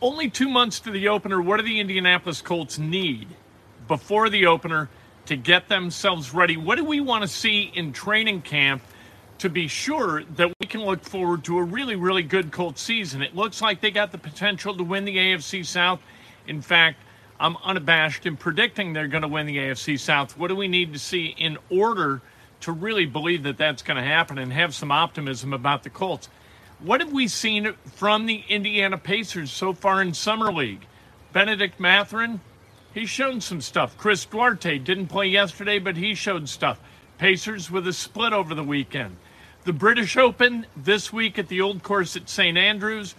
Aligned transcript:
only 0.00 0.28
two 0.30 0.48
months 0.48 0.80
to 0.80 0.90
the 0.90 1.08
opener. 1.08 1.40
What 1.40 1.58
do 1.58 1.62
the 1.62 1.80
Indianapolis 1.80 2.42
Colts 2.42 2.78
need 2.78 3.28
before 3.88 4.28
the 4.28 4.46
opener 4.46 4.88
to 5.26 5.36
get 5.36 5.68
themselves 5.68 6.34
ready? 6.34 6.56
What 6.56 6.76
do 6.76 6.84
we 6.84 7.00
want 7.00 7.22
to 7.22 7.28
see 7.28 7.70
in 7.74 7.92
training 7.92 8.42
camp 8.42 8.82
to 9.38 9.48
be 9.48 9.68
sure 9.68 10.24
that 10.36 10.52
we 10.60 10.66
can 10.66 10.82
look 10.82 11.02
forward 11.02 11.44
to 11.44 11.58
a 11.58 11.62
really, 11.62 11.96
really 11.96 12.22
good 12.22 12.52
Colts 12.52 12.82
season? 12.82 13.22
It 13.22 13.34
looks 13.34 13.60
like 13.60 13.80
they 13.80 13.90
got 13.90 14.12
the 14.12 14.18
potential 14.18 14.76
to 14.76 14.84
win 14.84 15.04
the 15.04 15.16
AFC 15.16 15.64
South. 15.64 16.00
In 16.46 16.60
fact, 16.60 16.98
I'm 17.38 17.56
unabashed 17.64 18.24
in 18.24 18.36
predicting 18.36 18.92
they're 18.92 19.08
going 19.08 19.22
to 19.22 19.28
win 19.28 19.46
the 19.46 19.56
AFC 19.58 19.98
South. 19.98 20.38
What 20.38 20.48
do 20.48 20.56
we 20.56 20.68
need 20.68 20.92
to 20.92 20.98
see 20.98 21.34
in 21.36 21.58
order 21.70 22.22
to 22.60 22.72
really 22.72 23.04
believe 23.04 23.42
that 23.42 23.58
that's 23.58 23.82
going 23.82 23.98
to 23.98 24.02
happen 24.02 24.38
and 24.38 24.52
have 24.52 24.74
some 24.74 24.90
optimism 24.90 25.52
about 25.52 25.82
the 25.82 25.90
Colts? 25.90 26.28
What 26.78 27.00
have 27.00 27.12
we 27.12 27.26
seen 27.26 27.72
from 27.94 28.26
the 28.26 28.44
Indiana 28.50 28.98
Pacers 28.98 29.50
so 29.50 29.72
far 29.72 30.02
in 30.02 30.12
Summer 30.12 30.52
League? 30.52 30.86
Bennedict 31.32 31.80
Mathurin, 31.80 32.40
he's 32.92 33.08
shown 33.08 33.40
some 33.40 33.62
stuff. 33.62 33.96
Chris 33.96 34.26
Duarte 34.26 34.78
didn't 34.78 35.06
play 35.06 35.26
yesterday, 35.26 35.78
but 35.78 35.96
he 35.96 36.14
showed 36.14 36.50
stuff. 36.50 36.78
Pacers 37.16 37.70
with 37.70 37.88
a 37.88 37.94
split 37.94 38.34
over 38.34 38.54
the 38.54 38.62
weekend. 38.62 39.16
The 39.64 39.72
British 39.72 40.18
Open 40.18 40.66
this 40.76 41.10
week 41.10 41.38
at 41.38 41.48
the 41.48 41.62
old 41.62 41.82
course 41.82 42.14
at 42.14 42.28
St. 42.28 42.58
Andrews. 42.58 43.14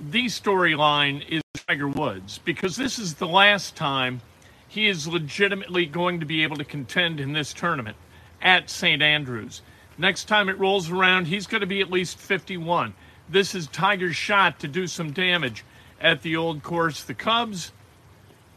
The 0.00 0.24
storyline 0.26 1.22
is 1.28 1.42
Tiger 1.68 1.88
Woods 1.88 2.38
because 2.38 2.74
this 2.74 2.98
is 2.98 3.14
the 3.14 3.28
last 3.28 3.76
time 3.76 4.22
he 4.66 4.88
is 4.88 5.06
legitimately 5.06 5.84
going 5.84 6.20
to 6.20 6.26
be 6.26 6.42
able 6.42 6.56
to 6.56 6.64
contend 6.64 7.20
in 7.20 7.34
this 7.34 7.52
tournament 7.52 7.98
at 8.40 8.70
St. 8.70 9.02
Andrews. 9.02 9.60
Next 10.00 10.28
time 10.28 10.48
it 10.48 10.58
rolls 10.58 10.90
around, 10.90 11.26
he's 11.26 11.46
going 11.46 11.60
to 11.60 11.66
be 11.66 11.82
at 11.82 11.90
least 11.90 12.16
51. 12.16 12.94
This 13.28 13.54
is 13.54 13.66
Tiger's 13.66 14.16
shot 14.16 14.58
to 14.60 14.66
do 14.66 14.86
some 14.86 15.12
damage 15.12 15.62
at 16.00 16.22
the 16.22 16.36
old 16.36 16.62
course. 16.62 17.04
The 17.04 17.12
Cubs, 17.12 17.70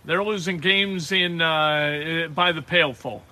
they're 0.06 0.24
losing 0.24 0.60
games 0.60 1.12
in 1.12 1.42
uh, 1.42 2.30
by 2.34 2.54
the 2.54 2.62
pailful. 2.62 3.24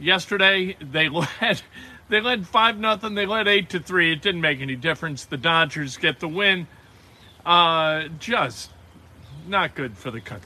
Yesterday 0.00 0.76
they 0.80 1.08
led 1.40 1.62
they 2.08 2.20
led 2.20 2.44
five 2.48 2.76
nothing. 2.76 3.14
They 3.14 3.24
led 3.24 3.46
eight 3.46 3.68
to 3.70 3.78
three. 3.78 4.10
It 4.10 4.20
didn't 4.20 4.40
make 4.40 4.60
any 4.60 4.74
difference. 4.74 5.26
The 5.26 5.36
Dodgers 5.36 5.96
get 5.96 6.18
the 6.18 6.26
win. 6.26 6.66
Uh, 7.46 8.08
just 8.18 8.72
not 9.46 9.76
good 9.76 9.96
for 9.96 10.10
the 10.10 10.20
Cubs. 10.20 10.44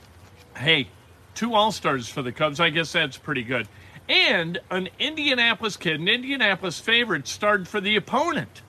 Hey, 0.59 0.88
two 1.34 1.55
All 1.55 1.72
Stars 1.72 2.06
for 2.06 2.20
the 2.20 2.33
Cubs. 2.33 2.61
I 2.61 2.69
guess 2.69 2.92
that's 2.92 3.16
pretty 3.16 3.44
good 3.44 3.66
and 4.08 4.60
an 4.70 4.88
Indianapolis 4.98 5.77
kid, 5.77 6.00
an 6.00 6.08
Indianapolis 6.08 6.78
favorite, 6.78 7.27
started 7.27 7.66
for 7.66 7.80
the 7.80 7.97
opponent 7.97 8.62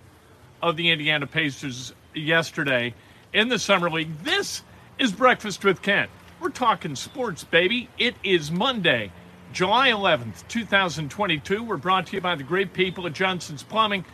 of 0.61 0.77
the 0.77 0.89
Indiana 0.89 1.27
Pacers 1.27 1.93
yesterday 2.13 2.93
in 3.33 3.49
the 3.49 3.59
Summer 3.59 3.89
League. 3.89 4.23
This 4.23 4.63
is 4.97 5.11
Breakfast 5.11 5.63
with 5.63 5.81
Kent. 5.81 6.09
We're 6.39 6.49
talking 6.49 6.95
sports, 6.95 7.43
baby. 7.43 7.89
It 7.97 8.15
is 8.23 8.51
Monday, 8.51 9.11
July 9.51 9.89
11th, 9.89 10.47
2022. 10.47 11.63
We're 11.63 11.77
brought 11.77 12.07
to 12.07 12.15
you 12.15 12.21
by 12.21 12.35
the 12.35 12.43
great 12.43 12.73
people 12.73 13.05
at 13.05 13.13
Johnson's 13.13 13.63
Plumbing. 13.63 14.05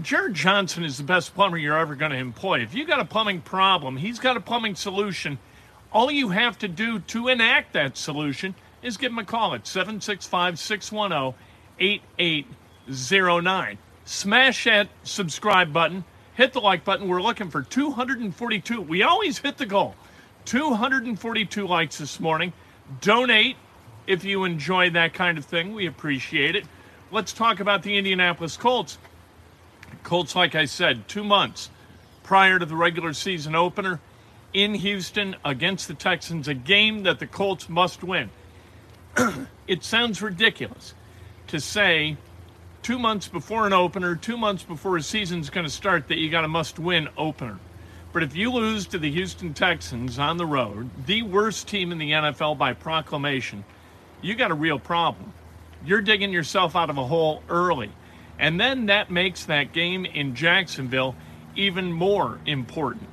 Jared 0.00 0.34
Johnson 0.34 0.84
is 0.84 0.96
the 0.96 1.02
best 1.02 1.34
plumber 1.34 1.58
you're 1.58 1.76
ever 1.76 1.96
going 1.96 2.12
to 2.12 2.16
employ. 2.16 2.60
If 2.60 2.74
you 2.74 2.86
got 2.86 3.00
a 3.00 3.04
plumbing 3.04 3.40
problem, 3.40 3.96
he's 3.96 4.20
got 4.20 4.36
a 4.36 4.40
plumbing 4.40 4.76
solution. 4.76 5.38
All 5.92 6.10
you 6.10 6.28
have 6.28 6.56
to 6.60 6.68
do 6.68 7.00
to 7.00 7.26
enact 7.26 7.72
that 7.72 7.96
solution– 7.96 8.54
is 8.82 8.96
give 8.96 9.12
them 9.12 9.18
a 9.18 9.24
call 9.24 9.54
at 9.54 9.66
765 9.66 10.58
610 10.58 11.34
8809. 11.78 13.78
Smash 14.04 14.64
that 14.64 14.88
subscribe 15.02 15.72
button, 15.72 16.04
hit 16.34 16.52
the 16.52 16.60
like 16.60 16.84
button. 16.84 17.08
We're 17.08 17.22
looking 17.22 17.50
for 17.50 17.62
242. 17.62 18.80
We 18.80 19.02
always 19.02 19.38
hit 19.38 19.58
the 19.58 19.66
goal. 19.66 19.94
242 20.46 21.66
likes 21.66 21.98
this 21.98 22.18
morning. 22.18 22.52
Donate 23.00 23.56
if 24.06 24.24
you 24.24 24.44
enjoy 24.44 24.90
that 24.90 25.14
kind 25.14 25.38
of 25.38 25.44
thing. 25.44 25.74
We 25.74 25.86
appreciate 25.86 26.56
it. 26.56 26.64
Let's 27.12 27.32
talk 27.32 27.60
about 27.60 27.82
the 27.82 27.96
Indianapolis 27.96 28.56
Colts. 28.56 28.98
Colts, 30.02 30.34
like 30.34 30.54
I 30.54 30.64
said, 30.64 31.08
two 31.08 31.24
months 31.24 31.70
prior 32.22 32.58
to 32.58 32.66
the 32.66 32.76
regular 32.76 33.12
season 33.12 33.54
opener 33.54 34.00
in 34.52 34.74
Houston 34.74 35.36
against 35.44 35.88
the 35.88 35.94
Texans, 35.94 36.48
a 36.48 36.54
game 36.54 37.04
that 37.04 37.18
the 37.18 37.26
Colts 37.26 37.68
must 37.68 38.02
win. 38.02 38.30
it 39.66 39.84
sounds 39.84 40.22
ridiculous 40.22 40.94
to 41.48 41.60
say 41.60 42.16
two 42.82 42.98
months 42.98 43.28
before 43.28 43.66
an 43.66 43.72
opener, 43.72 44.16
two 44.16 44.36
months 44.36 44.62
before 44.62 44.96
a 44.96 45.02
season's 45.02 45.50
going 45.50 45.66
to 45.66 45.72
start, 45.72 46.08
that 46.08 46.18
you 46.18 46.30
got 46.30 46.44
a 46.44 46.48
must 46.48 46.78
win 46.78 47.08
opener. 47.16 47.58
But 48.12 48.22
if 48.22 48.34
you 48.34 48.50
lose 48.52 48.86
to 48.88 48.98
the 48.98 49.10
Houston 49.10 49.54
Texans 49.54 50.18
on 50.18 50.36
the 50.36 50.46
road, 50.46 50.90
the 51.06 51.22
worst 51.22 51.68
team 51.68 51.92
in 51.92 51.98
the 51.98 52.10
NFL 52.10 52.58
by 52.58 52.72
proclamation, 52.72 53.64
you 54.20 54.34
got 54.34 54.50
a 54.50 54.54
real 54.54 54.78
problem. 54.78 55.32
You're 55.84 56.00
digging 56.00 56.32
yourself 56.32 56.74
out 56.74 56.90
of 56.90 56.98
a 56.98 57.06
hole 57.06 57.42
early. 57.48 57.90
And 58.38 58.58
then 58.58 58.86
that 58.86 59.10
makes 59.10 59.44
that 59.46 59.72
game 59.72 60.04
in 60.04 60.34
Jacksonville 60.34 61.14
even 61.56 61.92
more 61.92 62.38
important 62.46 63.08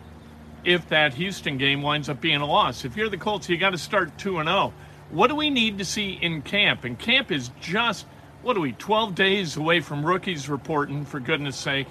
if 0.64 0.90
that 0.90 1.14
Houston 1.14 1.58
game 1.58 1.82
winds 1.82 2.10
up 2.10 2.20
being 2.20 2.42
a 2.42 2.46
loss. 2.46 2.84
If 2.84 2.98
you're 2.98 3.10
the 3.10 3.18
Colts, 3.18 3.48
you 3.50 3.58
got 3.58 3.72
to 3.72 3.78
start 3.78 4.18
2 4.18 4.40
and 4.40 4.50
0. 4.50 4.74
What 5.10 5.28
do 5.28 5.36
we 5.36 5.50
need 5.50 5.78
to 5.78 5.86
see 5.86 6.20
in 6.22 6.42
camp? 6.42 6.84
And 6.84 7.00
camp 7.00 7.32
is 7.32 7.52
just, 7.62 8.06
what 8.42 8.58
are 8.58 8.60
we, 8.60 8.74
12 8.74 9.16
days 9.16 9.56
away 9.56 9.80
from 9.80 10.06
rookies 10.06 10.50
reporting, 10.50 11.06
for 11.06 11.20
goodness 11.20 11.56
sake, 11.56 11.88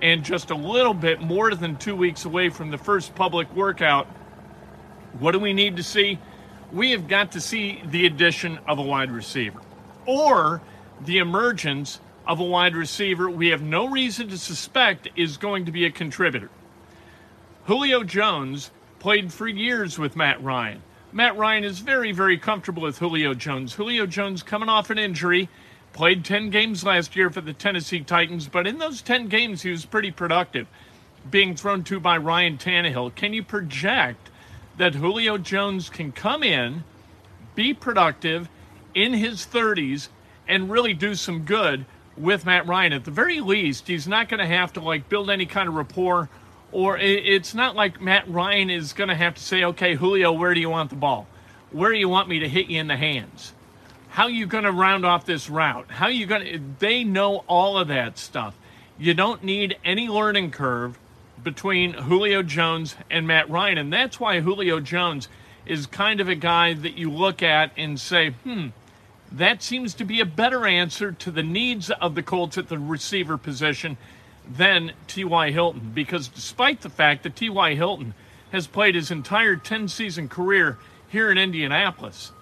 and 0.00 0.24
just 0.24 0.50
a 0.50 0.54
little 0.54 0.94
bit 0.94 1.20
more 1.20 1.54
than 1.54 1.76
two 1.76 1.94
weeks 1.94 2.24
away 2.24 2.48
from 2.48 2.70
the 2.70 2.78
first 2.78 3.14
public 3.14 3.54
workout. 3.54 4.06
What 5.18 5.32
do 5.32 5.38
we 5.38 5.52
need 5.52 5.76
to 5.76 5.82
see? 5.82 6.18
We 6.72 6.90
have 6.92 7.06
got 7.06 7.32
to 7.32 7.40
see 7.40 7.82
the 7.86 8.06
addition 8.06 8.58
of 8.66 8.78
a 8.78 8.82
wide 8.82 9.10
receiver 9.10 9.60
or 10.06 10.62
the 11.04 11.18
emergence 11.18 12.00
of 12.26 12.40
a 12.40 12.44
wide 12.44 12.74
receiver 12.74 13.30
we 13.30 13.48
have 13.48 13.62
no 13.62 13.88
reason 13.88 14.28
to 14.28 14.38
suspect 14.38 15.08
is 15.16 15.36
going 15.36 15.66
to 15.66 15.72
be 15.72 15.84
a 15.84 15.90
contributor. 15.90 16.50
Julio 17.66 18.02
Jones 18.02 18.70
played 18.98 19.32
for 19.32 19.46
years 19.46 19.98
with 19.98 20.16
Matt 20.16 20.42
Ryan. 20.42 20.82
Matt 21.14 21.36
Ryan 21.36 21.62
is 21.62 21.78
very, 21.78 22.10
very 22.10 22.36
comfortable 22.36 22.82
with 22.82 22.98
Julio 22.98 23.34
Jones. 23.34 23.74
Julio 23.74 24.04
Jones 24.04 24.42
coming 24.42 24.68
off 24.68 24.90
an 24.90 24.98
injury, 24.98 25.48
played 25.92 26.24
10 26.24 26.50
games 26.50 26.82
last 26.82 27.14
year 27.14 27.30
for 27.30 27.40
the 27.40 27.52
Tennessee 27.52 28.00
Titans, 28.00 28.48
but 28.48 28.66
in 28.66 28.78
those 28.78 29.00
10 29.00 29.28
games, 29.28 29.62
he 29.62 29.70
was 29.70 29.86
pretty 29.86 30.10
productive, 30.10 30.66
being 31.30 31.54
thrown 31.54 31.84
to 31.84 32.00
by 32.00 32.16
Ryan 32.16 32.58
Tannehill. 32.58 33.14
Can 33.14 33.32
you 33.32 33.44
project 33.44 34.28
that 34.76 34.96
Julio 34.96 35.38
Jones 35.38 35.88
can 35.88 36.10
come 36.10 36.42
in, 36.42 36.82
be 37.54 37.72
productive 37.72 38.48
in 38.92 39.12
his 39.12 39.46
30s, 39.46 40.08
and 40.48 40.68
really 40.68 40.94
do 40.94 41.14
some 41.14 41.44
good 41.44 41.86
with 42.16 42.44
Matt 42.44 42.66
Ryan? 42.66 42.92
At 42.92 43.04
the 43.04 43.12
very 43.12 43.38
least, 43.38 43.86
he's 43.86 44.08
not 44.08 44.28
going 44.28 44.40
to 44.40 44.48
have 44.48 44.72
to 44.72 44.80
like 44.80 45.08
build 45.08 45.30
any 45.30 45.46
kind 45.46 45.68
of 45.68 45.76
rapport 45.76 46.28
or 46.74 46.98
it's 46.98 47.54
not 47.54 47.76
like 47.76 48.00
Matt 48.00 48.28
Ryan 48.28 48.68
is 48.68 48.92
going 48.92 49.08
to 49.08 49.14
have 49.14 49.36
to 49.36 49.42
say, 49.42 49.62
okay, 49.62 49.94
Julio, 49.94 50.32
where 50.32 50.52
do 50.54 50.60
you 50.60 50.68
want 50.68 50.90
the 50.90 50.96
ball? 50.96 51.28
Where 51.70 51.92
do 51.92 51.98
you 51.98 52.08
want 52.08 52.28
me 52.28 52.40
to 52.40 52.48
hit 52.48 52.66
you 52.66 52.80
in 52.80 52.88
the 52.88 52.96
hands? 52.96 53.52
How 54.08 54.24
are 54.24 54.30
you 54.30 54.46
going 54.46 54.64
to 54.64 54.72
round 54.72 55.06
off 55.06 55.24
this 55.24 55.48
route? 55.48 55.88
How 55.88 56.06
are 56.06 56.10
you 56.10 56.26
going 56.26 56.44
to? 56.44 56.60
They 56.80 57.04
know 57.04 57.44
all 57.46 57.78
of 57.78 57.88
that 57.88 58.18
stuff. 58.18 58.56
You 58.98 59.14
don't 59.14 59.44
need 59.44 59.76
any 59.84 60.08
learning 60.08 60.50
curve 60.50 60.98
between 61.44 61.94
Julio 61.94 62.42
Jones 62.42 62.96
and 63.08 63.24
Matt 63.24 63.48
Ryan. 63.48 63.78
And 63.78 63.92
that's 63.92 64.18
why 64.18 64.40
Julio 64.40 64.80
Jones 64.80 65.28
is 65.66 65.86
kind 65.86 66.20
of 66.20 66.28
a 66.28 66.34
guy 66.34 66.74
that 66.74 66.98
you 66.98 67.08
look 67.08 67.40
at 67.40 67.70
and 67.76 68.00
say, 68.00 68.30
hmm, 68.30 68.68
that 69.30 69.62
seems 69.62 69.94
to 69.94 70.04
be 70.04 70.18
a 70.18 70.26
better 70.26 70.66
answer 70.66 71.12
to 71.12 71.30
the 71.30 71.42
needs 71.42 71.90
of 71.90 72.16
the 72.16 72.22
Colts 72.22 72.58
at 72.58 72.68
the 72.68 72.78
receiver 72.78 73.38
position 73.38 73.96
than 74.48 74.92
T.Y. 75.06 75.50
Hilton 75.50 75.92
because 75.94 76.28
despite 76.28 76.80
the 76.82 76.90
fact 76.90 77.22
that 77.22 77.36
T.Y. 77.36 77.74
Hilton 77.74 78.14
has 78.52 78.66
played 78.66 78.94
his 78.94 79.10
entire 79.10 79.56
10 79.56 79.88
season 79.88 80.28
career 80.28 80.78
here 81.08 81.30
in 81.30 81.38
Indianapolis, 81.38 82.32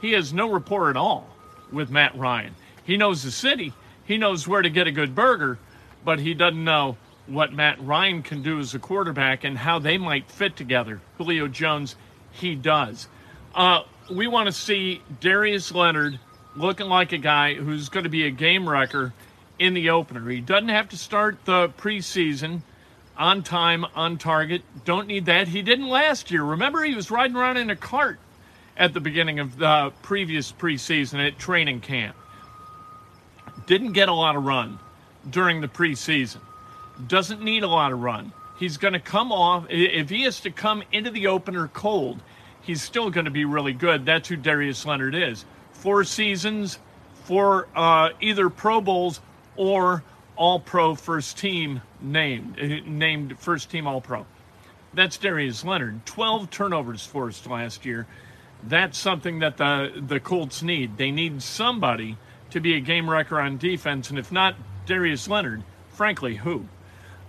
he 0.00 0.12
has 0.12 0.32
no 0.32 0.50
rapport 0.50 0.90
at 0.90 0.96
all 0.96 1.28
with 1.72 1.90
Matt 1.90 2.16
Ryan. 2.16 2.54
He 2.84 2.96
knows 2.96 3.22
the 3.22 3.30
city, 3.30 3.72
he 4.04 4.18
knows 4.18 4.46
where 4.46 4.62
to 4.62 4.70
get 4.70 4.86
a 4.86 4.92
good 4.92 5.14
burger, 5.14 5.58
but 6.04 6.20
he 6.20 6.34
doesn't 6.34 6.62
know 6.62 6.96
what 7.26 7.52
Matt 7.52 7.84
Ryan 7.84 8.22
can 8.22 8.42
do 8.42 8.60
as 8.60 8.74
a 8.74 8.78
quarterback 8.78 9.42
and 9.42 9.58
how 9.58 9.78
they 9.78 9.98
might 9.98 10.30
fit 10.30 10.56
together. 10.56 11.00
Julio 11.18 11.48
Jones, 11.48 11.96
he 12.30 12.54
does. 12.54 13.08
Uh, 13.54 13.82
we 14.10 14.28
want 14.28 14.46
to 14.46 14.52
see 14.52 15.02
Darius 15.20 15.72
Leonard 15.72 16.20
looking 16.54 16.86
like 16.86 17.12
a 17.12 17.18
guy 17.18 17.54
who's 17.54 17.88
going 17.88 18.04
to 18.04 18.10
be 18.10 18.26
a 18.26 18.30
game 18.30 18.68
wrecker 18.68 19.12
in 19.58 19.74
the 19.74 19.90
opener. 19.90 20.28
He 20.28 20.40
doesn't 20.40 20.68
have 20.68 20.88
to 20.90 20.96
start 20.96 21.44
the 21.44 21.68
preseason 21.70 22.62
on 23.16 23.42
time, 23.42 23.84
on 23.94 24.18
target. 24.18 24.62
Don't 24.84 25.06
need 25.06 25.26
that. 25.26 25.48
He 25.48 25.62
didn't 25.62 25.88
last 25.88 26.30
year. 26.30 26.42
Remember, 26.42 26.82
he 26.84 26.94
was 26.94 27.10
riding 27.10 27.36
around 27.36 27.56
in 27.56 27.70
a 27.70 27.76
cart 27.76 28.18
at 28.76 28.92
the 28.92 29.00
beginning 29.00 29.38
of 29.38 29.56
the 29.56 29.92
previous 30.02 30.52
preseason 30.52 31.26
at 31.26 31.38
training 31.38 31.80
camp. 31.80 32.16
Didn't 33.66 33.92
get 33.92 34.08
a 34.08 34.12
lot 34.12 34.36
of 34.36 34.44
run 34.44 34.78
during 35.28 35.60
the 35.60 35.68
preseason. 35.68 36.40
Doesn't 37.06 37.42
need 37.42 37.62
a 37.62 37.68
lot 37.68 37.92
of 37.92 38.00
run 38.00 38.32
He's 38.58 38.78
going 38.78 38.94
to 38.94 39.00
come 39.00 39.32
off, 39.32 39.66
if 39.68 40.08
he 40.08 40.22
has 40.22 40.40
to 40.40 40.50
come 40.50 40.82
into 40.90 41.10
the 41.10 41.26
opener 41.26 41.68
cold, 41.68 42.22
he's 42.62 42.82
still 42.82 43.10
going 43.10 43.26
to 43.26 43.30
be 43.30 43.44
really 43.44 43.74
good. 43.74 44.06
That's 44.06 44.28
who 44.28 44.36
Darius 44.36 44.86
Leonard 44.86 45.14
is. 45.14 45.44
Four 45.72 46.04
seasons, 46.04 46.78
four 47.24 47.68
uh, 47.76 48.10
either 48.20 48.48
Pro 48.48 48.80
Bowls 48.80 49.20
or 49.56 50.02
All 50.36 50.60
Pro 50.60 50.94
first 50.94 51.38
team 51.38 51.82
named, 52.00 52.58
uh, 52.60 52.88
named 52.88 53.38
first 53.38 53.70
team 53.70 53.86
All 53.86 54.00
Pro. 54.00 54.26
That's 54.94 55.18
Darius 55.18 55.64
Leonard. 55.64 56.06
12 56.06 56.50
turnovers 56.50 57.04
forced 57.04 57.46
last 57.46 57.84
year. 57.84 58.06
That's 58.62 58.96
something 58.98 59.40
that 59.40 59.58
the, 59.58 60.02
the 60.06 60.20
Colts 60.20 60.62
need. 60.62 60.96
They 60.96 61.10
need 61.10 61.42
somebody 61.42 62.16
to 62.50 62.60
be 62.60 62.74
a 62.74 62.80
game 62.80 63.08
wrecker 63.08 63.40
on 63.40 63.58
defense, 63.58 64.10
and 64.10 64.18
if 64.18 64.32
not 64.32 64.56
Darius 64.86 65.28
Leonard, 65.28 65.62
frankly, 65.90 66.36
who? 66.36 66.66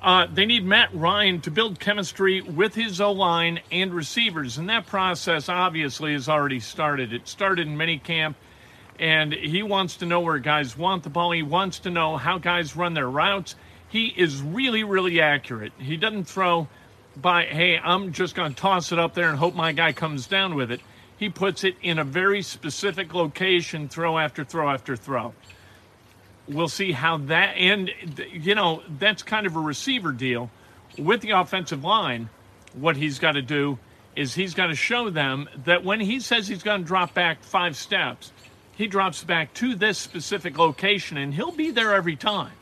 Uh, 0.01 0.27
they 0.31 0.45
need 0.45 0.63
Matt 0.63 0.93
Ryan 0.93 1.41
to 1.41 1.51
build 1.51 1.79
chemistry 1.79 2.41
with 2.41 2.75
his 2.75 3.01
O 3.01 3.11
line 3.11 3.59
and 3.71 3.93
receivers, 3.93 4.57
and 4.57 4.69
that 4.69 4.85
process 4.85 5.49
obviously 5.49 6.13
has 6.13 6.29
already 6.29 6.59
started. 6.59 7.11
It 7.11 7.27
started 7.27 7.67
in 7.67 7.75
minicamp, 7.75 8.35
and 8.99 9.33
he 9.33 9.63
wants 9.63 9.97
to 9.97 10.05
know 10.05 10.19
where 10.19 10.37
guys 10.39 10.77
want 10.77 11.03
the 11.03 11.09
ball. 11.09 11.31
He 11.31 11.43
wants 11.43 11.79
to 11.79 11.89
know 11.89 12.17
how 12.17 12.37
guys 12.37 12.75
run 12.75 12.93
their 12.93 13.09
routes. 13.09 13.55
He 13.89 14.07
is 14.07 14.41
really, 14.41 14.83
really 14.83 15.21
accurate. 15.21 15.73
He 15.77 15.97
doesn't 15.97 16.25
throw 16.25 16.67
by, 17.15 17.45
hey, 17.45 17.77
I'm 17.77 18.11
just 18.13 18.35
going 18.35 18.53
to 18.53 18.59
toss 18.59 18.91
it 18.91 18.99
up 18.99 19.13
there 19.13 19.29
and 19.29 19.37
hope 19.37 19.55
my 19.55 19.71
guy 19.71 19.93
comes 19.93 20.27
down 20.27 20.55
with 20.55 20.71
it. 20.71 20.81
He 21.17 21.29
puts 21.29 21.63
it 21.63 21.75
in 21.81 21.97
a 21.97 22.03
very 22.03 22.41
specific 22.41 23.13
location, 23.13 23.89
throw 23.89 24.17
after 24.17 24.43
throw 24.43 24.69
after 24.69 24.95
throw 24.95 25.33
we'll 26.47 26.67
see 26.67 26.91
how 26.91 27.17
that 27.17 27.55
and 27.57 27.91
you 28.31 28.55
know 28.55 28.81
that's 28.99 29.23
kind 29.23 29.45
of 29.45 29.55
a 29.55 29.59
receiver 29.59 30.11
deal 30.11 30.49
with 30.97 31.21
the 31.21 31.31
offensive 31.31 31.83
line 31.83 32.29
what 32.73 32.95
he's 32.95 33.19
got 33.19 33.33
to 33.33 33.41
do 33.41 33.77
is 34.15 34.33
he's 34.33 34.53
got 34.53 34.67
to 34.67 34.75
show 34.75 35.09
them 35.09 35.47
that 35.65 35.83
when 35.83 35.99
he 35.99 36.19
says 36.19 36.47
he's 36.47 36.63
going 36.63 36.81
to 36.81 36.87
drop 36.87 37.13
back 37.13 37.43
five 37.43 37.75
steps 37.75 38.31
he 38.77 38.87
drops 38.87 39.23
back 39.23 39.53
to 39.53 39.75
this 39.75 39.97
specific 39.97 40.57
location 40.57 41.17
and 41.17 41.33
he'll 41.33 41.51
be 41.51 41.71
there 41.71 41.93
every 41.93 42.15
time 42.15 42.53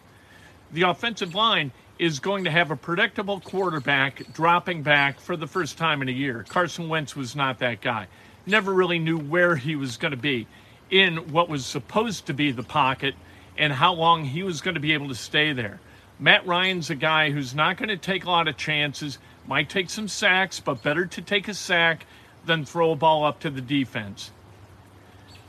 the 0.71 0.83
offensive 0.83 1.35
line 1.35 1.71
is 1.97 2.19
going 2.19 2.43
to 2.43 2.51
have 2.51 2.71
a 2.71 2.75
predictable 2.75 3.39
quarterback 3.39 4.33
dropping 4.33 4.83
back 4.83 5.19
for 5.19 5.37
the 5.37 5.47
first 5.47 5.77
time 5.77 6.01
in 6.01 6.09
a 6.09 6.13
year 6.13 6.45
carson 6.47 6.89
wentz 6.89 7.15
was 7.15 7.35
not 7.35 7.59
that 7.59 7.81
guy 7.81 8.07
never 8.45 8.73
really 8.73 8.99
knew 8.99 9.17
where 9.17 9.55
he 9.55 9.75
was 9.75 9.97
going 9.97 10.11
to 10.11 10.17
be 10.17 10.47
in 10.89 11.17
what 11.31 11.49
was 11.49 11.65
supposed 11.65 12.27
to 12.27 12.33
be 12.33 12.51
the 12.51 12.63
pocket 12.63 13.15
and 13.57 13.73
how 13.73 13.93
long 13.93 14.25
he 14.25 14.43
was 14.43 14.61
going 14.61 14.75
to 14.75 14.79
be 14.81 14.93
able 14.93 15.07
to 15.07 15.15
stay 15.15 15.53
there. 15.53 15.79
Matt 16.19 16.45
Ryan's 16.45 16.89
a 16.89 16.95
guy 16.95 17.31
who's 17.31 17.55
not 17.55 17.77
going 17.77 17.89
to 17.89 17.97
take 17.97 18.25
a 18.25 18.29
lot 18.29 18.47
of 18.47 18.57
chances, 18.57 19.17
might 19.47 19.69
take 19.69 19.89
some 19.89 20.07
sacks, 20.07 20.59
but 20.59 20.83
better 20.83 21.05
to 21.05 21.21
take 21.21 21.47
a 21.47 21.53
sack 21.53 22.05
than 22.45 22.65
throw 22.65 22.91
a 22.91 22.95
ball 22.95 23.25
up 23.25 23.39
to 23.41 23.49
the 23.49 23.61
defense. 23.61 24.31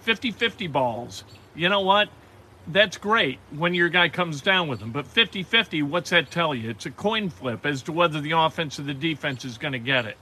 50 0.06 0.31
50 0.31 0.69
balls. 0.69 1.25
You 1.56 1.69
know 1.69 1.81
what? 1.81 2.08
That's 2.69 2.97
great 2.97 3.38
when 3.50 3.75
your 3.75 3.88
guy 3.88 4.08
comes 4.08 4.41
down 4.41 4.69
with 4.69 4.81
them. 4.81 4.93
But 4.93 5.06
50 5.06 5.43
50, 5.43 5.82
what's 5.82 6.11
that 6.11 6.31
tell 6.31 6.55
you? 6.55 6.70
It's 6.70 6.87
a 6.87 6.91
coin 6.91 7.29
flip 7.29 7.67
as 7.67 7.82
to 7.82 7.93
whether 7.93 8.20
the 8.20 8.31
offense 8.31 8.79
or 8.79 8.82
the 8.82 8.94
defense 8.94 9.44
is 9.44 9.58
going 9.58 9.73
to 9.73 9.79
get 9.81 10.06
it. 10.06 10.17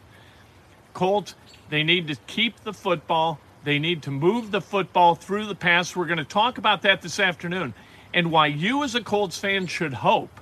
Colts, 0.95 1.35
they 1.69 1.83
need 1.83 2.09
to 2.09 2.17
keep 2.27 2.61
the 2.61 2.73
football 2.73 3.39
they 3.65 3.79
need 3.79 4.03
to 4.03 4.11
move 4.11 4.51
the 4.51 4.61
football 4.61 5.15
through 5.15 5.47
the 5.47 5.55
pass. 5.55 5.97
We're 5.97 6.05
going 6.05 6.19
to 6.19 6.25
talk 6.25 6.59
about 6.59 6.83
that 6.83 7.01
this 7.01 7.19
afternoon 7.19 7.73
and 8.13 8.31
why 8.31 8.47
you, 8.47 8.85
as 8.85 8.95
a 8.95 9.01
Colts 9.01 9.39
fan, 9.39 9.67
should 9.67 9.95
hope 9.95 10.41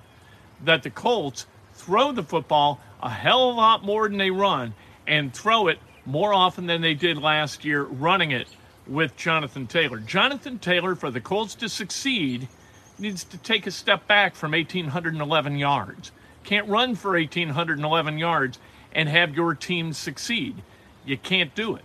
that 0.64 0.82
the 0.82 0.90
Colts 0.90 1.46
throw 1.74 2.10
the 2.12 2.24
football 2.24 2.80
a 3.00 3.08
hell 3.08 3.50
of 3.50 3.54
a 3.54 3.58
lot 3.58 3.84
more 3.84 4.08
than 4.08 4.18
they 4.18 4.30
run 4.30 4.74
and 5.06 5.32
throw 5.32 5.68
it 5.68 5.78
more 6.04 6.34
often 6.34 6.66
than 6.66 6.82
they 6.82 6.94
did 6.94 7.16
last 7.16 7.64
year, 7.64 7.84
running 7.84 8.32
it 8.32 8.48
with 8.87 9.17
Jonathan 9.17 9.67
Taylor. 9.67 9.99
Jonathan 9.99 10.58
Taylor, 10.58 10.94
for 10.94 11.11
the 11.11 11.20
Colts 11.20 11.55
to 11.56 11.69
succeed, 11.69 12.49
needs 12.99 13.25
to 13.25 13.38
take 13.38 13.67
a 13.67 13.70
step 13.70 14.06
back 14.06 14.34
from 14.34 14.52
1,811 14.52 15.56
yards. 15.56 16.12
Can't 16.44 16.69
run 16.69 16.94
for 16.94 17.12
1,811 17.12 18.19
yards 18.19 18.58
and 18.93 19.08
have 19.08 19.34
your 19.34 19.55
team 19.55 19.93
succeed. 19.93 20.62
You 21.05 21.17
can't 21.17 21.55
do 21.55 21.76
it. 21.76 21.84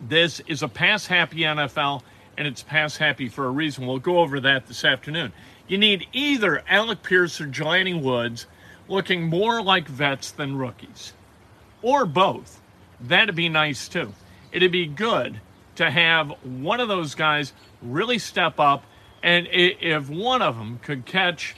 This 0.00 0.40
is 0.46 0.62
a 0.62 0.68
pass 0.68 1.06
happy 1.06 1.40
NFL, 1.40 2.02
and 2.38 2.46
it's 2.46 2.62
pass 2.62 2.96
happy 2.96 3.28
for 3.28 3.46
a 3.46 3.50
reason. 3.50 3.86
We'll 3.86 3.98
go 3.98 4.20
over 4.20 4.40
that 4.40 4.66
this 4.66 4.84
afternoon. 4.84 5.32
You 5.68 5.78
need 5.78 6.06
either 6.12 6.62
Alec 6.68 7.02
Pierce 7.02 7.40
or 7.40 7.46
Jelani 7.46 8.00
Woods 8.00 8.46
looking 8.88 9.24
more 9.24 9.62
like 9.62 9.86
vets 9.86 10.30
than 10.30 10.56
rookies, 10.56 11.12
or 11.82 12.06
both. 12.06 12.60
That'd 13.00 13.36
be 13.36 13.48
nice 13.48 13.88
too. 13.88 14.12
It'd 14.52 14.72
be 14.72 14.86
good 14.86 15.40
to 15.80 15.90
have 15.90 16.30
one 16.44 16.78
of 16.78 16.88
those 16.88 17.14
guys 17.14 17.54
really 17.80 18.18
step 18.18 18.60
up, 18.60 18.84
and 19.22 19.48
if 19.50 20.10
one 20.10 20.42
of 20.42 20.54
them 20.58 20.78
could 20.82 21.06
catch, 21.06 21.56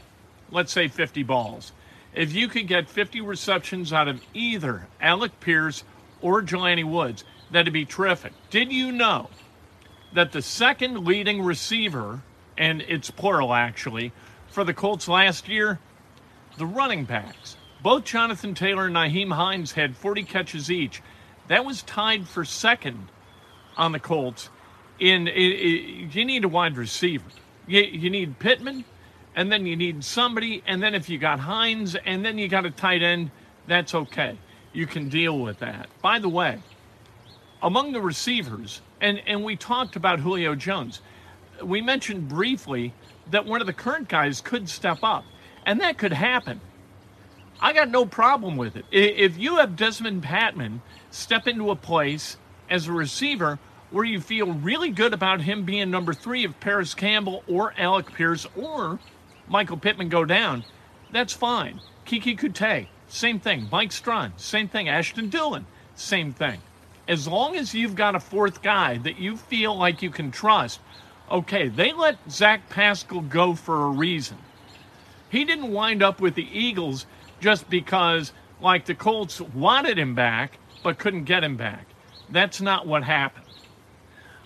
let's 0.53 0.71
say, 0.71 0.87
50 0.87 1.25
balls, 1.25 1.73
if 2.15 2.33
you 2.33 2.47
could 2.47 2.69
get 2.69 2.89
50 2.89 3.21
receptions 3.21 3.93
out 3.93 4.07
of 4.07 4.21
either 4.33 4.87
Alec 5.01 5.41
Pierce 5.41 5.83
or 6.21 6.41
Jelani 6.41 6.89
Woods, 6.89 7.25
that'd 7.51 7.73
be 7.73 7.85
terrific. 7.85 8.33
Did 8.49 8.73
you 8.73 8.93
know 8.93 9.29
that 10.13 10.31
the 10.31 10.41
second 10.41 11.05
leading 11.05 11.43
receiver, 11.43 12.23
and 12.57 12.81
it's 12.83 13.11
plural 13.11 13.53
actually, 13.53 14.13
for 14.47 14.63
the 14.63 14.73
Colts 14.73 15.09
last 15.09 15.49
year, 15.49 15.81
the 16.59 16.67
running 16.67 17.07
backs, 17.07 17.57
both 17.83 18.05
Jonathan 18.05 18.55
Taylor 18.55 18.87
and 18.87 18.95
Nyheim 18.95 19.33
Hines 19.33 19.73
had 19.73 19.97
40 19.97 20.23
catches 20.23 20.71
each. 20.71 21.03
That 21.49 21.65
was 21.65 21.83
tied 21.83 22.29
for 22.29 22.45
second 22.45 23.09
on 23.77 23.93
the 23.93 24.01
Colts. 24.01 24.51
In 24.99 25.27
you 25.27 26.25
need 26.25 26.45
a 26.45 26.49
wide 26.49 26.77
receiver. 26.77 27.25
You, 27.67 27.81
you 27.83 28.11
need 28.11 28.39
Pittman, 28.39 28.85
and 29.35 29.51
then 29.51 29.67
you 29.67 29.77
need 29.77 30.05
somebody, 30.05 30.63
and 30.67 30.83
then 30.83 30.95
if 30.95 31.09
you 31.09 31.19
got 31.19 31.41
Hines, 31.41 31.97
and 32.05 32.25
then 32.25 32.39
you 32.39 32.49
got 32.49 32.67
a 32.67 32.71
tight 32.71 33.03
end, 33.03 33.31
that's 33.67 33.95
okay. 33.95 34.37
You 34.73 34.87
can 34.87 35.09
deal 35.09 35.39
with 35.39 35.59
that. 35.61 35.89
By 36.01 36.19
the 36.19 36.29
way, 36.29 36.59
among 37.63 37.93
the 37.93 38.01
receivers, 38.01 38.81
and, 39.01 39.21
and 39.27 39.45
we 39.45 39.57
talked 39.57 39.97
about 39.97 40.21
Julio 40.21 40.55
Jones, 40.55 41.01
we 41.63 41.81
mentioned 41.81 42.29
briefly 42.29 42.93
that 43.31 43.47
one 43.47 43.61
of 43.61 43.67
the 43.67 43.73
current 43.73 44.09
guys 44.09 44.41
could 44.41 44.69
step 44.69 44.99
up, 45.03 45.25
and 45.65 45.81
that 45.81 45.99
could 45.99 46.13
happen. 46.13 46.61
I 47.61 47.73
got 47.73 47.91
no 47.91 48.05
problem 48.05 48.57
with 48.57 48.77
it. 48.77 48.85
If 48.91 49.39
you 49.39 49.57
have 49.57 49.71
Dezmon 49.71 50.21
Patmon 50.21 50.81
step 51.11 51.47
into 51.47 51.71
a 51.71 51.77
place 51.77 52.37
as 52.73 52.89
a 52.89 52.93
receiver 52.93 53.61
where 53.93 54.05
you 54.05 54.21
feel 54.21 54.53
really 54.53 54.91
good 54.91 55.13
about 55.13 55.43
him 55.43 55.65
being 55.65 55.91
number 55.91 56.13
three 56.13 56.45
if 56.45 56.59
Parris 56.59 56.95
Campbell 56.95 57.45
or 57.47 57.73
Alec 57.79 58.13
Pierce 58.13 58.47
or 58.57 58.99
Michael 59.47 59.77
Pittman 59.77 60.09
go 60.09 60.25
down, 60.25 60.65
that's 61.13 61.33
fine. 61.33 61.81
Keke 62.07 62.37
Coutee, 62.37 62.89
same 63.07 63.39
thing. 63.39 63.69
Mike 63.71 63.93
Strachan, 63.93 64.33
same 64.37 64.67
thing. 64.67 64.89
Ashton 64.89 65.31
Dulin, 65.31 65.65
same 65.95 66.33
thing 66.33 66.61
as 67.09 67.27
long 67.27 67.57
as 67.57 67.75
you've 67.75 67.95
got 67.95 68.15
a 68.15 68.21
fourth 68.21 68.63
guy 68.63 68.99
that 68.99 69.19
you 69.19 69.37
feel 69.37 69.77
like 69.77 70.03
you 70.03 70.11
can 70.11 70.31
trust, 70.31 70.81
okay, 71.31 71.69
they 71.69 71.93
let 71.93 72.19
Zach 72.31 72.69
Pascal 72.69 73.21
go 73.21 73.55
for 73.55 73.85
a 73.85 73.91
reason. 73.91 74.39
He 75.31 75.45
didn't 75.45 75.73
wind 75.73 76.03
up 76.03 76.21
with 76.21 76.35
the 76.35 76.49
Eagles 76.53 77.07
just 77.41 77.69
because, 77.69 78.33
like, 78.61 78.85
the 78.85 78.95
Colts 78.95 79.41
wanted 79.41 79.99
him 79.99 80.15
back 80.15 80.59
but 80.83 80.99
couldn't 80.99 81.25
get 81.25 81.45
him 81.45 81.57
back. 81.57 81.87
That's 82.33 82.63
not 82.63 82.87
what 82.87 83.05
happened. 83.05 83.45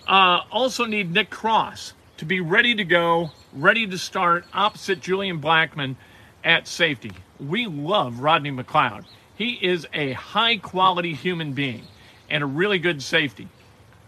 Uh, 0.05 0.41
also, 0.51 0.85
need 0.85 1.11
Nick 1.11 1.29
Cross 1.29 1.93
to 2.17 2.25
be 2.25 2.41
ready 2.41 2.75
to 2.75 2.83
go, 2.83 3.31
ready 3.53 3.87
to 3.87 3.97
start 3.97 4.45
opposite 4.53 5.01
Julian 5.01 5.41
Blackmon 5.41 5.95
at 6.43 6.67
safety. 6.67 7.11
We 7.39 7.65
love 7.65 8.19
Rodney 8.19 8.51
McLeod. 8.51 9.05
He 9.35 9.53
is 9.53 9.87
a 9.93 10.13
high 10.13 10.57
quality 10.57 11.13
human 11.13 11.53
being 11.53 11.83
and 12.29 12.43
a 12.43 12.47
really 12.47 12.79
good 12.79 13.01
safety. 13.01 13.47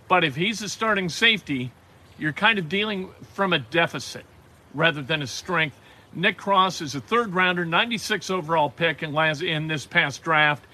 But 0.08 0.24
if 0.24 0.36
he's 0.36 0.62
a 0.62 0.70
starting 0.70 1.08
safety, 1.08 1.72
you're 2.18 2.34
kind 2.34 2.60
of 2.60 2.68
dealing 2.68 3.10
from 3.34 3.54
a 3.54 3.60
deficit 3.60 4.26
rather 4.74 5.02
than 5.02 5.22
a 5.22 5.28
strength. 5.28 5.80
Nick 6.14 6.38
Cross 6.38 6.82
is 6.82 6.96
a 6.96 7.02
third 7.02 7.34
rounder, 7.34 7.66
96 7.66 8.30
overall 8.30 8.70
pick 8.70 9.04
in, 9.04 9.14
last, 9.14 9.42
in 9.42 9.68
this 9.68 9.86
past 9.86 10.24
draft. 10.24 10.66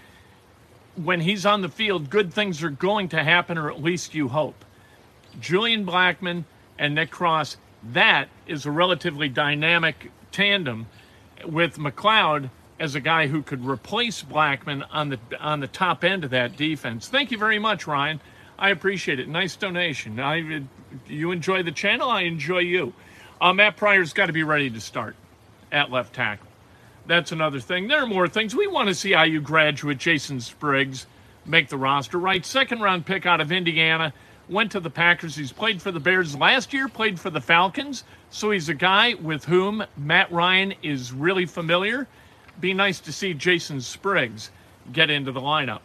When 0.96 1.22
he's 1.22 1.46
on 1.46 1.62
the 1.62 1.70
field, 1.70 2.10
good 2.10 2.34
things 2.34 2.64
are 2.64 2.70
going 2.70 3.10
to 3.10 3.24
happen, 3.24 3.58
or 3.58 3.70
at 3.70 3.82
least 3.82 4.16
you 4.16 4.30
hope. 4.30 4.64
Julian 5.40 5.86
Blackmon 5.86 6.46
and 6.80 6.96
Nick 6.96 7.12
Cross, 7.12 7.58
that 7.92 8.30
is 8.48 8.66
a 8.66 8.72
relatively 8.72 9.30
dynamic 9.30 10.12
tandem 10.32 10.88
with 11.46 11.78
McLeod 11.78 12.50
as 12.80 12.96
a 12.96 13.00
guy 13.00 13.28
who 13.28 13.42
could 13.42 13.66
replace 13.66 14.22
Blackmon 14.22 14.86
on 14.92 15.10
the 15.10 15.20
on 15.40 15.60
the 15.60 15.68
top 15.68 16.04
end 16.04 16.24
of 16.24 16.30
that 16.32 16.58
defense. 16.58 17.08
Thank 17.08 17.32
you 17.32 17.38
very 17.38 17.60
much, 17.60 17.88
Ryan. 17.88 18.20
I 18.58 18.70
appreciate 18.70 19.20
it. 19.20 19.28
Nice 19.28 19.56
donation. 19.56 20.20
I 20.20 20.64
you 21.08 21.32
enjoy 21.32 21.64
the 21.64 21.72
channel. 21.72 22.10
I 22.10 22.22
enjoy 22.22 22.60
you. 22.60 22.94
Uh, 23.40 23.54
Matt 23.54 23.76
Pryor's 23.76 24.14
got 24.14 24.28
to 24.28 24.34
be 24.34 24.44
ready 24.44 24.70
to 24.70 24.82
start 24.82 25.16
at 25.72 25.92
left 25.92 26.14
tackle. 26.14 26.48
That's 27.08 27.32
another 27.32 27.60
thing. 27.60 27.88
There 27.88 28.02
are 28.02 28.08
more 28.08 28.28
things. 28.28 28.56
We 28.56 28.68
want 28.68 28.90
to 28.90 28.96
see 28.96 29.12
IU 29.12 29.40
graduate 29.40 30.00
Jason 30.00 30.40
Spriggs 30.42 31.06
make 31.46 31.70
the 31.70 31.78
roster, 31.78 32.18
right? 32.18 32.44
Second 32.46 32.82
round 32.82 33.06
pick 33.06 33.26
out 33.26 33.42
of 33.42 33.52
Indiana, 33.52 34.14
went 34.50 34.72
to 34.72 34.80
the 34.80 34.90
Packers. 34.90 35.36
He's 35.36 35.52
played 35.52 35.82
for 35.82 35.92
the 35.92 36.00
Bears 36.00 36.36
last 36.36 36.74
year, 36.74 36.88
played 36.88 37.20
for 37.20 37.30
the 37.30 37.42
Falcons. 37.42 38.04
So 38.32 38.52
he's 38.52 38.70
a 38.70 38.74
guy 38.74 39.14
with 39.14 39.46
whom 39.46 39.84
Matt 39.96 40.32
Ryan 40.32 40.74
is 40.82 41.14
really 41.14 41.46
familiar. 41.46 42.08
Be 42.60 42.74
nice 42.74 43.00
to 43.02 43.14
see 43.14 43.34
Jason 43.34 43.82
Spriggs 43.82 44.50
get 44.92 45.10
into 45.10 45.32
the 45.32 45.42
lineup. 45.42 45.82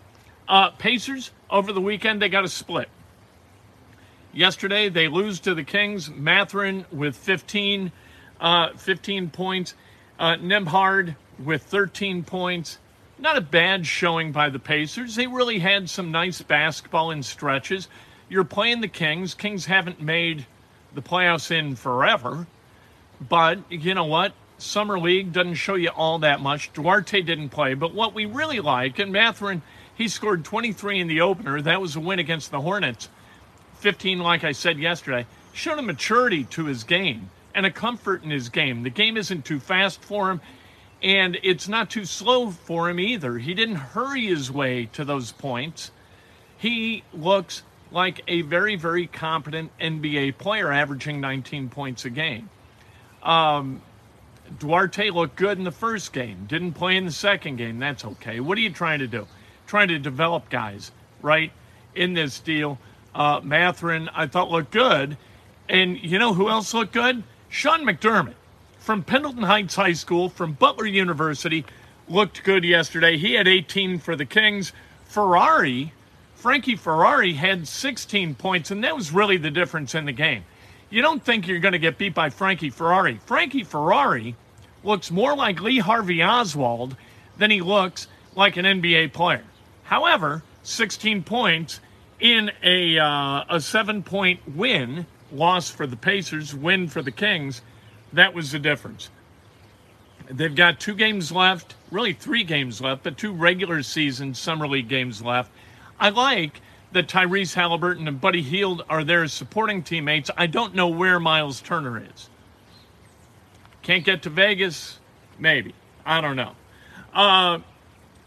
Uh, 0.49 0.71
Pacers, 0.71 1.31
over 1.51 1.73
the 1.73 1.81
weekend, 1.81 2.23
they 2.23 2.29
got 2.29 2.45
a 2.45 2.49
split. 2.49 2.89
Yesterday, 4.33 4.89
they 4.89 5.09
lose 5.09 5.41
to 5.41 5.55
the 5.55 5.65
Kings. 5.65 6.09
Mathurin 6.11 6.87
with 6.93 7.17
15, 7.17 7.93
uh, 8.41 8.71
15 8.77 9.31
points. 9.31 9.75
Uh, 10.21 10.37
with 11.43 11.63
13 11.63 12.25
points. 12.25 12.79
Not 13.19 13.39
a 13.39 13.41
bad 13.41 13.87
showing 13.87 14.33
by 14.33 14.51
the 14.51 14.59
Pacers. 14.59 15.15
They 15.15 15.27
really 15.27 15.61
had 15.61 15.89
some 15.89 16.11
nice 16.11 16.43
basketball 16.43 17.11
in 17.11 17.23
stretches. 17.23 17.89
You're 18.29 18.45
playing 18.45 18.83
the 18.83 18.89
Kings. 18.89 19.33
Kings 19.33 19.65
haven't 19.65 20.03
made 20.03 20.45
the 20.95 21.01
playoffs 21.01 21.51
in 21.51 21.75
forever. 21.75 22.47
But 23.19 23.61
you 23.71 23.95
know 23.95 24.05
what? 24.05 24.35
Summer 24.59 24.99
League 24.99 25.33
doesn't 25.33 25.55
show 25.55 25.75
you 25.75 25.89
all 25.89 26.19
that 26.19 26.43
much. 26.43 26.71
Duarte 26.75 27.23
didn't 27.23 27.49
play. 27.49 27.73
But 27.73 27.95
what 27.95 28.13
we 28.13 28.27
really 28.27 28.61
like, 28.61 28.99
and 28.99 29.13
Mathurin, 29.13 29.63
he 29.95 30.07
scored 30.07 30.45
23 30.45 31.01
in 31.01 31.09
the 31.09 31.23
opener. 31.23 31.63
That 31.63 31.81
was 31.81 31.97
a 31.97 32.01
win 32.01 32.19
against 32.19 32.51
the 32.51 32.61
Hornets. 32.61 33.09
15, 33.79 34.19
like 34.19 34.45
I 34.45 34.53
said 34.53 34.79
yesterday, 34.79 35.25
showed 35.55 35.79
a 35.79 35.83
maturity 35.83 36.45
to 36.45 36.67
his 36.67 36.85
game 36.85 37.31
and 37.61 37.67
a 37.67 37.71
comfort 37.71 38.25
in 38.25 38.31
his 38.31 38.49
game. 38.49 38.85
The 38.85 38.89
game 38.89 39.19
isn't 39.19 39.45
too 39.45 39.61
fast 39.61 40.03
for 40.03 40.31
him, 40.31 40.41
and 41.03 41.39
it's 41.43 41.69
not 41.69 41.91
too 41.91 42.07
slow 42.07 42.51
for 42.51 42.89
him 42.89 42.99
either. 42.99 43.37
He 43.37 43.53
didn't 43.53 43.75
hurry 43.75 44.29
his 44.29 44.51
way 44.51 44.87
to 44.95 45.05
those 45.05 45.31
points. 45.31 45.91
He 46.57 47.05
looks 47.13 47.63
like 47.91 48.23
a 48.27 48.41
very, 48.41 48.77
very 48.77 49.07
competent 49.07 49.73
NBA 49.79 50.39
player, 50.39 50.73
averaging 50.73 51.21
19 51.21 51.69
points 51.69 52.07
a 52.07 52.11
game. 52.11 52.49
Um, 53.23 53.83
Duarte 54.59 55.11
looked 55.11 55.37
good 55.37 55.59
in 55.59 55.65
the 55.65 55.71
first 55.71 56.15
game, 56.15 56.47
didn't 56.49 56.73
play 56.73 56.97
in 56.97 57.05
the 57.05 57.13
second 57.13 57.57
game. 57.57 57.79
That's 57.79 58.07
okay. 58.07 58.41
What 58.41 58.57
are 58.57 58.63
you 58.63 58.71
trying 58.71 59.01
to 59.01 59.07
do? 59.07 59.27
Trying 59.67 59.89
to 59.89 59.99
develop 59.99 60.49
guys, 60.49 60.93
right, 61.21 61.53
in 61.95 62.15
this 62.15 62.41
deal. 62.41 62.79
Uh, 63.15 63.43
Mathurin, 63.45 64.09
I 64.15 64.29
thought 64.29 64.51
looked 64.51 64.71
good. 64.71 65.19
And 65.69 66.03
you 66.03 66.19
know 66.19 66.33
who 66.33 66.49
else 66.49 66.73
looked 66.73 66.95
good? 66.95 67.23
Sean 67.51 67.85
McDermott 67.85 68.35
from 68.79 69.03
Pendleton 69.03 69.43
Heights 69.43 69.75
High 69.75 69.93
School, 69.93 70.29
from 70.29 70.53
Butler 70.53 70.87
University, 70.87 71.65
looked 72.09 72.45
good 72.45 72.65
yesterday. 72.65 73.19
He 73.19 73.35
had 73.35 73.49
18 73.49 73.99
for 73.99 74.15
the 74.15 74.25
Kings. 74.25 74.73
Ferrari, 75.05 75.93
Frankie 76.37 76.77
Ferrari 76.77 77.35
had 77.35 77.67
16 77.67 78.37
points, 78.37 78.71
and 78.71 78.85
that 78.85 78.97
was 78.97 79.13
really 79.13 79.37
the 79.37 79.51
difference 79.51 79.97
in 79.97 80.05
the 80.07 80.13
game. 80.13 80.45
You 80.91 81.03
don't 81.03 81.25
think 81.25 81.49
you're 81.49 81.59
going 81.59 81.73
to 81.73 81.79
get 81.79 81.99
beat 81.99 82.15
by 82.15 82.31
Frankie 82.31 82.71
Ferrari. 82.71 83.21
Frankie 83.27 83.65
Ferrari 83.65 84.37
looks 84.85 85.11
more 85.11 85.37
like 85.37 85.61
Lee 85.61 85.79
Harvey 85.79 86.23
Oswald 86.23 86.97
than 87.37 87.51
he 87.51 87.61
looks 87.61 88.07
like 88.37 88.57
an 88.57 88.65
NBA 88.65 89.13
player. 89.13 89.45
However, 89.83 90.43
16 90.63 91.25
points 91.25 91.81
in 92.21 92.53
a, 92.63 92.99
uh, 92.99 93.45
a 93.49 93.61
seven 93.61 94.05
point 94.05 94.41
win, 94.57 95.07
loss 95.33 95.71
for 95.71 95.87
the 95.87 95.97
Pacers, 95.97 96.55
win 96.55 96.89
for 96.89 97.03
the 97.03 97.11
Kings, 97.11 97.63
that 98.13 98.35
was 98.35 98.53
the 98.53 98.59
difference. 98.59 99.11
They've 100.29 100.55
got 100.55 100.79
two 100.79 100.95
games 100.95 101.33
left, 101.33 101.75
really 101.91 102.13
three 102.13 102.45
games 102.45 102.81
left, 102.81 103.03
but 103.03 103.19
two 103.19 103.33
regular 103.33 103.83
season 103.83 104.35
Summer 104.35 104.69
League 104.69 104.89
games 104.89 105.23
left. 105.23 105.51
I 105.99 106.11
like 106.11 106.61
that 106.93 107.09
Tyrese 107.09 107.55
Halliburton 107.55 108.09
and 108.09 108.21
Buddy 108.21 108.43
Hield 108.43 108.85
are 108.89 109.01
as 109.01 109.33
supporting 109.33 109.83
teammates. 109.83 110.31
I 110.37 110.47
don't 110.47 110.75
know 110.75 110.89
where 110.89 111.21
Myles 111.21 111.61
Turner 111.61 112.03
is. 112.03 112.31
Can't 113.83 114.05
get 114.05 114.23
to 114.23 114.31
Vegas? 114.31 114.99
Maybe. 115.39 115.75
I 116.05 116.21
don't 116.21 116.37
know. 116.37 116.53
Uh, 117.13 117.59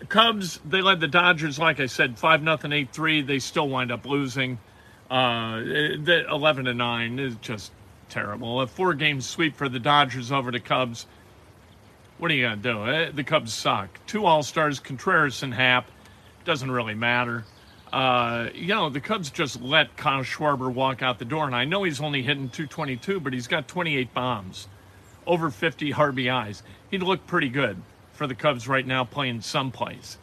Cubs, 0.09 0.59
they 0.65 0.81
led 0.81 0.99
the 0.99 1.07
Dodgers, 1.07 1.59
like 1.59 1.79
I 1.79 1.85
said, 1.85 2.17
5 2.17 2.41
nothing, 2.43 2.71
8 2.71 2.91
3. 2.91 3.21
They 3.21 3.39
still 3.39 3.69
wind 3.69 3.91
up 3.91 4.05
losing. 4.05 4.59
Uh, 5.09 5.57
the 5.59 6.25
11 6.29 6.65
to 6.65 6.73
9 6.73 7.19
is 7.19 7.35
just 7.35 7.71
terrible. 8.09 8.61
A 8.61 8.67
four 8.67 8.93
game 8.93 9.21
sweep 9.21 9.55
for 9.55 9.69
the 9.69 9.79
Dodgers 9.79 10.31
over 10.31 10.51
the 10.51 10.59
Cubs. 10.59 11.07
What 12.17 12.31
are 12.31 12.35
you 12.35 12.43
going 12.43 12.61
to 12.61 12.73
do? 12.73 12.87
Eh, 12.87 13.11
the 13.13 13.23
Cubs 13.23 13.53
suck. 13.53 13.99
Two 14.07 14.25
All 14.25 14.43
Stars, 14.43 14.79
Contreras 14.79 15.43
and 15.43 15.53
Happ. 15.53 15.89
Doesn't 16.45 16.71
really 16.71 16.93
matter. 16.93 17.43
Uh, 17.91 18.49
you 18.53 18.67
know, 18.67 18.89
the 18.89 18.99
Cubs 18.99 19.29
just 19.29 19.61
let 19.61 19.95
Kyle 19.97 20.23
Schwarber 20.23 20.71
walk 20.73 21.01
out 21.01 21.19
the 21.19 21.25
door. 21.25 21.45
And 21.45 21.55
I 21.55 21.65
know 21.65 21.83
he's 21.83 22.01
only 22.01 22.21
hitting 22.21 22.49
222, 22.49 23.19
but 23.19 23.33
he's 23.33 23.47
got 23.47 23.67
28 23.67 24.13
bombs, 24.13 24.67
over 25.27 25.49
50 25.49 25.93
RBIs. 25.93 26.61
He'd 26.91 27.03
look 27.03 27.25
pretty 27.27 27.49
good 27.49 27.77
for 28.13 28.25
the 28.25 28.35
Cubs 28.35 28.67
right 28.67 28.85
now 28.85 29.03
playing 29.03 29.41
someplace. 29.41 30.17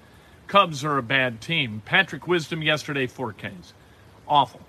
Cubs 0.47 0.85
are 0.85 0.99
a 0.99 1.03
bad 1.03 1.41
team. 1.41 1.83
Patrick 1.85 2.27
Wisdom 2.27 2.63
yesterday, 2.63 3.07
4Ks. 3.07 3.73
Awful. 4.27 4.61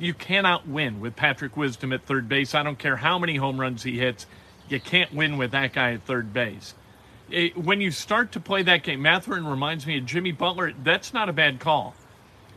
You 0.00 0.14
cannot 0.14 0.66
win 0.66 0.98
with 0.98 1.14
Patrick 1.14 1.58
Wisdom 1.58 1.92
at 1.92 2.02
third 2.04 2.26
base. 2.26 2.54
I 2.54 2.62
don't 2.62 2.78
care 2.78 2.96
how 2.96 3.18
many 3.18 3.36
home 3.36 3.60
runs 3.60 3.82
he 3.82 3.98
hits. 3.98 4.26
You 4.68 4.80
can't 4.80 5.12
win 5.12 5.36
with 5.36 5.50
that 5.50 5.74
guy 5.74 5.92
at 5.92 6.04
third 6.04 6.32
base. 6.32 6.74
It, 7.28 7.56
when 7.56 7.82
you 7.82 7.90
start 7.90 8.32
to 8.32 8.40
play 8.40 8.62
that 8.62 8.82
game, 8.82 9.02
Mathurin 9.02 9.46
reminds 9.46 9.86
me 9.86 9.98
of 9.98 10.06
Jimmy 10.06 10.32
Butler. 10.32 10.72
That's 10.82 11.12
not 11.12 11.28
a 11.28 11.34
bad 11.34 11.60
call. 11.60 11.94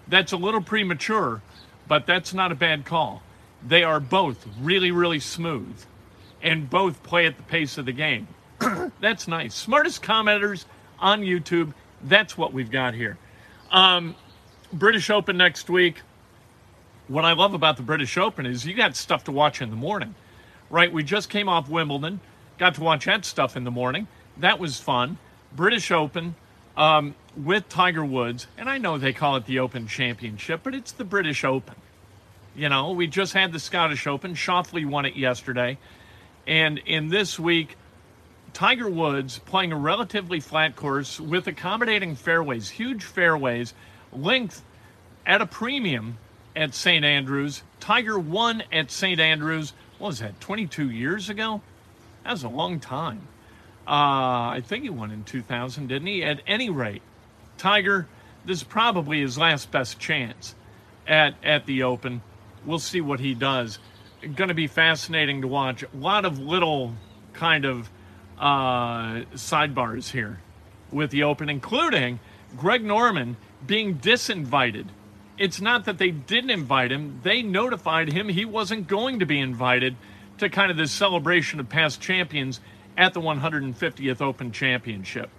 That's 0.07 0.31
a 0.31 0.37
little 0.37 0.61
premature, 0.61 1.41
but 1.87 2.07
that's 2.07 2.33
not 2.33 2.53
a 2.53 2.55
bad 2.55 2.85
call. 2.85 3.21
They 3.67 3.83
are 3.83 3.99
both 3.99 4.47
really, 4.61 4.91
really 4.91 5.19
smooth 5.19 5.83
and 6.41 6.69
both 6.69 7.03
play 7.03 7.25
at 7.25 7.35
the 7.35 7.43
pace 7.43 7.77
of 7.77 7.85
the 7.85 7.91
game. 7.91 8.27
That's 8.99 9.29
nice. 9.29 9.55
Smartest 9.55 10.03
commenters 10.03 10.65
on 10.99 11.21
YouTube. 11.21 11.73
That's 12.03 12.37
what 12.37 12.51
we've 12.51 12.69
got 12.69 12.93
here. 12.93 13.17
Um, 13.71 14.15
British 14.73 15.09
Open 15.09 15.37
next 15.37 15.69
week. 15.69 16.01
What 17.07 17.25
I 17.25 17.33
love 17.33 17.53
about 17.53 17.75
the 17.75 17.83
British 17.83 18.17
Open 18.17 18.45
is 18.45 18.65
you 18.65 18.73
got 18.73 18.95
stuff 18.95 19.25
to 19.25 19.31
watch 19.31 19.61
in 19.61 19.69
the 19.69 19.75
morning, 19.75 20.15
right? 20.69 20.91
We 20.91 21.03
just 21.03 21.29
came 21.29 21.49
off 21.49 21.67
Wimbledon, 21.67 22.21
got 22.57 22.75
to 22.75 22.81
watch 22.81 23.05
that 23.05 23.25
stuff 23.25 23.57
in 23.57 23.65
the 23.65 23.71
morning. 23.71 24.07
That 24.37 24.57
was 24.57 24.79
fun. 24.79 25.17
British 25.53 25.91
Open 25.91 26.35
um, 26.77 27.13
with 27.35 27.67
Tiger 27.67 28.05
Woods, 28.05 28.47
and 28.57 28.69
I 28.69 28.77
know 28.77 28.97
they 28.97 29.11
call 29.11 29.35
it 29.35 29.45
the 29.45 29.59
Open 29.59 29.85
Championship, 29.85 30.61
but 30.63 30.73
it's 30.73 30.93
the 30.93 31.03
British 31.03 31.43
Open. 31.43 31.75
You 32.55 32.69
know, 32.69 32.91
we 32.91 33.07
just 33.07 33.33
had 33.33 33.51
the 33.51 33.59
Scottish 33.59 34.07
Open. 34.07 34.33
Schauffele 34.33 34.85
won 34.85 35.05
it 35.05 35.17
yesterday. 35.17 35.77
And 36.47 36.77
in 36.85 37.09
this 37.09 37.37
week, 37.37 37.75
Tiger 38.53 38.89
Woods 38.89 39.39
playing 39.39 39.73
a 39.73 39.77
relatively 39.77 40.39
flat 40.39 40.75
course 40.75 41.19
with 41.19 41.47
accommodating 41.47 42.15
fairways, 42.15 42.69
huge 42.69 43.03
fairways, 43.03 43.73
length 44.13 44.63
at 45.25 45.41
a 45.41 45.45
premium 45.45 46.17
at 46.55 46.73
St. 46.73 47.03
Andrews. 47.03 47.63
Tiger 47.79 48.17
won 48.17 48.63
at 48.71 48.91
St. 48.91 49.19
Andrews, 49.19 49.73
what 49.97 50.09
was 50.09 50.19
that, 50.19 50.39
22 50.39 50.89
years 50.89 51.29
ago? 51.29 51.61
That 52.23 52.31
was 52.31 52.43
a 52.43 52.49
long 52.49 52.79
time. 52.79 53.27
Uh, 53.85 54.55
I 54.55 54.61
think 54.65 54.83
he 54.83 54.89
won 54.89 55.11
in 55.11 55.23
2000, 55.23 55.87
didn't 55.87 56.07
he? 56.07 56.23
At 56.23 56.41
any 56.47 56.69
rate, 56.69 57.01
Tiger, 57.57 58.07
this 58.45 58.59
is 58.59 58.63
probably 58.63 59.21
his 59.21 59.37
last 59.37 59.71
best 59.71 59.99
chance 59.99 60.55
at, 61.07 61.35
at 61.43 61.65
the 61.65 61.83
Open. 61.83 62.21
We'll 62.65 62.79
see 62.79 63.01
what 63.01 63.19
he 63.19 63.33
does. 63.33 63.79
Going 64.21 64.47
to 64.47 64.53
be 64.53 64.67
fascinating 64.67 65.41
to 65.41 65.47
watch. 65.47 65.83
A 65.83 65.87
lot 65.97 66.23
of 66.23 66.39
little 66.39 66.93
kind 67.33 67.65
of 67.65 67.89
uh, 68.39 69.23
sidebars 69.35 70.11
here 70.11 70.39
with 70.91 71.11
the 71.11 71.23
Open, 71.23 71.49
including 71.49 72.19
Greg 72.55 72.83
Norman 72.83 73.35
being 73.65 73.97
disinvited. 73.97 74.87
It's 75.37 75.59
not 75.59 75.85
that 75.85 75.97
they 75.97 76.11
didn't 76.11 76.51
invite 76.51 76.91
him, 76.91 77.19
they 77.23 77.41
notified 77.41 78.11
him 78.11 78.29
he 78.29 78.45
wasn't 78.45 78.87
going 78.87 79.19
to 79.19 79.25
be 79.25 79.39
invited 79.39 79.95
to 80.37 80.49
kind 80.49 80.69
of 80.69 80.77
this 80.77 80.91
celebration 80.91 81.59
of 81.59 81.69
past 81.69 82.01
champions 82.01 82.59
at 82.97 83.13
the 83.13 83.21
150th 83.21 84.21
Open 84.21 84.51
Championship. 84.51 85.29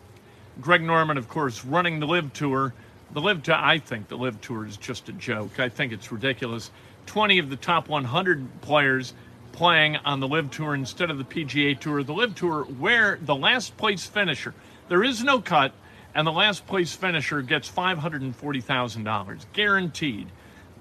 Greg 0.60 0.82
Norman, 0.82 1.18
of 1.18 1.28
course, 1.28 1.64
running 1.64 2.00
the 2.00 2.06
LIV 2.06 2.32
Tour. 2.32 2.74
The 3.12 3.20
LIV 3.20 3.42
Tour, 3.44 3.54
I 3.54 3.78
think 3.78 4.08
the 4.08 4.16
LIV 4.16 4.40
Tour 4.40 4.66
is 4.66 4.76
just 4.76 5.08
a 5.08 5.12
joke. 5.12 5.60
I 5.60 5.68
think 5.68 5.92
it's 5.92 6.10
ridiculous. 6.10 6.70
20 7.06 7.38
of 7.38 7.50
the 7.50 7.56
top 7.56 7.88
100 7.88 8.60
players 8.60 9.14
playing 9.52 9.96
on 9.98 10.20
the 10.20 10.28
LIV 10.28 10.50
Tour 10.50 10.74
instead 10.74 11.10
of 11.10 11.18
the 11.18 11.24
PGA 11.24 11.78
Tour. 11.78 12.02
The 12.02 12.14
LIV 12.14 12.34
Tour, 12.34 12.64
where 12.64 13.18
the 13.20 13.36
last 13.36 13.76
place 13.76 14.06
finisher, 14.06 14.54
there 14.88 15.04
is 15.04 15.22
no 15.22 15.40
cut, 15.40 15.72
and 16.14 16.26
the 16.26 16.32
last 16.32 16.66
place 16.66 16.94
finisher 16.94 17.42
gets 17.42 17.70
$540,000 17.70 19.44
guaranteed. 19.52 20.28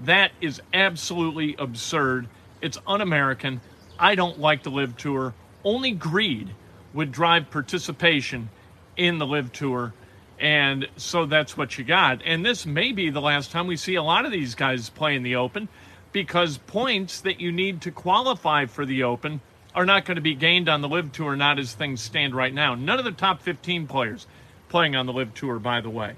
That 0.02 0.32
is 0.42 0.62
absolutely 0.74 1.56
absurd. 1.58 2.28
It's 2.62 2.78
un 2.86 3.02
American. 3.02 3.62
I 3.98 4.16
don't 4.16 4.40
like 4.40 4.64
the 4.64 4.70
LIV 4.70 4.98
Tour. 4.98 5.34
Only 5.64 5.92
greed 5.92 6.54
would 6.94 7.12
drive 7.12 7.50
participation 7.50 8.50
in 8.96 9.18
the 9.18 9.26
LIV 9.26 9.52
Tour. 9.54 9.94
And 10.40 10.88
so 10.98 11.26
that's 11.26 11.56
what 11.58 11.78
you 11.78 11.84
got. 11.84 12.22
And 12.26 12.46
this 12.46 12.66
may 12.66 12.92
be 12.92 13.10
the 13.10 13.22
last 13.22 13.52
time 13.52 13.68
we 13.68 13.78
see 13.78 13.96
a 13.96 14.04
lot 14.04 14.26
of 14.26 14.32
these 14.32 14.56
guys 14.56 14.90
play 14.90 15.16
in 15.16 15.24
the 15.24 15.36
Open 15.36 15.68
because 16.12 16.58
points 16.58 17.22
that 17.22 17.40
you 17.40 17.52
need 17.52 17.82
to 17.82 17.92
qualify 17.92 18.66
for 18.66 18.86
the 18.86 19.04
Open 19.04 19.42
are 19.74 19.86
not 19.86 20.06
going 20.06 20.16
to 20.16 20.22
be 20.22 20.36
gained 20.36 20.70
on 20.70 20.82
the 20.82 20.90
LIV 20.90 21.12
Tour, 21.12 21.36
not 21.36 21.58
as 21.58 21.74
things 21.74 22.02
stand 22.02 22.36
right 22.36 22.54
now. 22.54 22.76
None 22.76 23.00
of 23.00 23.06
the 23.06 23.12
top 23.12 23.42
15 23.42 23.88
players 23.88 24.28
playing 24.74 24.96
on 24.96 25.06
the 25.06 25.14
LIV 25.14 25.36
Tour, 25.36 25.60
by 25.60 25.82
the 25.82 25.90
way. 25.92 26.16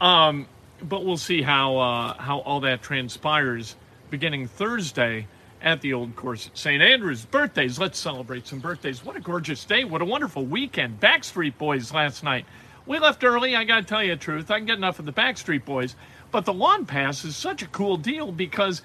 Um, 0.00 0.48
but 0.82 1.04
we'll 1.04 1.16
see 1.16 1.40
how 1.40 1.78
uh, 1.78 2.14
how 2.14 2.40
all 2.40 2.58
that 2.62 2.82
transpires 2.82 3.76
beginning 4.10 4.48
Thursday 4.48 5.28
at 5.62 5.82
the 5.82 5.92
old 5.92 6.16
course 6.16 6.48
at 6.48 6.58
St. 6.58 6.82
Andrews. 6.82 7.24
Birthdays, 7.24 7.78
let's 7.78 7.96
celebrate 7.96 8.48
some 8.48 8.58
birthdays. 8.58 9.04
What 9.04 9.14
a 9.14 9.20
gorgeous 9.20 9.64
day. 9.64 9.84
What 9.84 10.02
a 10.02 10.04
wonderful 10.04 10.44
weekend. 10.44 10.98
Backstreet 10.98 11.58
Boys 11.58 11.92
last 11.92 12.24
night. 12.24 12.44
We 12.86 12.98
left 12.98 13.22
early, 13.22 13.54
I 13.54 13.62
got 13.62 13.76
to 13.76 13.86
tell 13.86 14.02
you 14.02 14.16
the 14.16 14.20
truth. 14.20 14.50
I 14.50 14.58
can 14.58 14.66
get 14.66 14.78
enough 14.78 14.98
of 14.98 15.06
the 15.06 15.12
Backstreet 15.12 15.64
Boys. 15.64 15.94
But 16.32 16.44
the 16.44 16.52
lawn 16.52 16.86
pass 16.86 17.24
is 17.24 17.36
such 17.36 17.62
a 17.62 17.68
cool 17.68 17.96
deal 17.96 18.32
because 18.32 18.82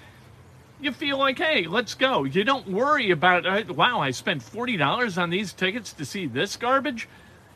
you 0.79 0.91
feel 0.91 1.17
like, 1.17 1.39
hey, 1.39 1.65
let's 1.65 1.95
go. 1.95 2.23
You 2.23 2.43
don't 2.43 2.67
worry 2.67 3.09
about, 3.09 3.47
uh, 3.47 3.73
wow, 3.73 3.99
I 3.99 4.11
spent 4.11 4.43
$40 4.43 5.19
on 5.19 5.31
these 5.31 5.53
tickets 5.53 5.91
to 5.93 6.05
see 6.05 6.27
this 6.27 6.55
garbage. 6.55 7.07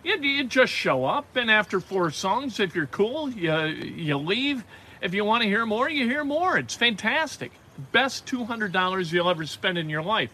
You, 0.06 0.18
you 0.22 0.44
just 0.44 0.72
show 0.72 1.04
up, 1.04 1.36
and 1.36 1.50
after 1.50 1.80
four 1.80 2.12
songs, 2.12 2.60
if 2.60 2.76
you're 2.76 2.86
cool, 2.86 3.32
you, 3.32 3.56
you 3.56 4.18
leave. 4.18 4.64
If 5.02 5.16
you 5.16 5.26
want 5.26 5.42
to 5.42 5.50
hear 5.50 5.66
more, 5.66 5.90
you 5.90 6.08
hear 6.08 6.24
more. 6.24 6.60
It's 6.60 6.76
fantastic. 6.76 7.52
Best 7.92 8.28
$200 8.28 9.12
you'll 9.12 9.30
ever 9.32 9.48
spend 9.48 9.80
in 9.80 9.90
your 9.90 10.04
life. 10.04 10.30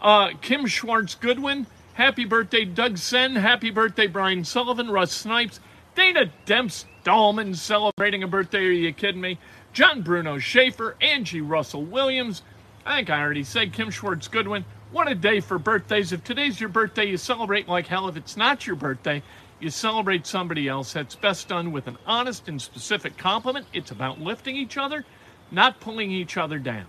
Uh, 0.00 0.30
Kim 0.40 0.68
Schwartz 0.68 1.16
Goodwin, 1.16 1.66
happy 1.94 2.26
birthday, 2.26 2.64
Doug 2.64 2.96
Sen, 2.96 3.34
happy 3.34 3.70
birthday, 3.70 4.06
Brian 4.06 4.44
Sullivan, 4.44 4.88
Russ 4.88 5.10
Snipes, 5.10 5.58
Dana 5.96 6.30
Demps 6.46 6.84
Dahlman 7.04 7.56
celebrating 7.56 8.22
a 8.22 8.28
birthday. 8.28 8.66
Are 8.66 8.70
you 8.70 8.92
kidding 8.92 9.20
me? 9.20 9.40
John 9.72 10.02
Bruno 10.02 10.38
Schaefer, 10.38 10.94
Angie 11.00 11.40
Russell 11.40 11.82
Williams. 11.82 12.42
I 12.86 12.98
think 12.98 13.10
I 13.10 13.20
already 13.20 13.42
said 13.42 13.72
Kim 13.72 13.90
Schwartz 13.90 14.28
Goodwin. 14.28 14.64
What 14.90 15.10
a 15.10 15.14
day 15.14 15.40
for 15.40 15.58
birthdays. 15.58 16.12
If 16.12 16.24
today's 16.24 16.58
your 16.58 16.70
birthday, 16.70 17.04
you 17.04 17.18
celebrate 17.18 17.68
like 17.68 17.86
hell. 17.86 18.08
If 18.08 18.16
it's 18.16 18.38
not 18.38 18.66
your 18.66 18.76
birthday, 18.76 19.22
you 19.60 19.68
celebrate 19.68 20.26
somebody 20.26 20.66
else. 20.66 20.94
That's 20.94 21.14
best 21.14 21.48
done 21.48 21.72
with 21.72 21.88
an 21.88 21.98
honest 22.06 22.48
and 22.48 22.60
specific 22.60 23.18
compliment. 23.18 23.66
It's 23.74 23.90
about 23.90 24.18
lifting 24.18 24.56
each 24.56 24.78
other, 24.78 25.04
not 25.50 25.78
pulling 25.80 26.10
each 26.10 26.38
other 26.38 26.58
down. 26.58 26.86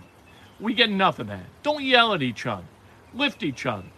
We 0.58 0.72
get 0.72 0.88
enough 0.88 1.18
of 1.18 1.26
that. 1.26 1.44
Don't 1.62 1.84
yell 1.84 2.14
at 2.14 2.22
each 2.22 2.46
other, 2.46 2.64
lift 3.12 3.42
each 3.42 3.66
other. 3.66 3.88